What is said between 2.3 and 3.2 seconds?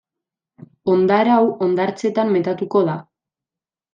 metatuko da.